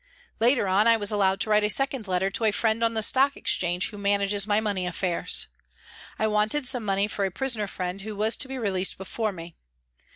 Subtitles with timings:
[0.39, 3.03] Later on I was allowed to write a second letter to a friend on the
[3.03, 5.45] Stock Exchange who manages my money affairs.
[6.17, 9.57] I wanted some money for a prisoner friend who was to be released before me.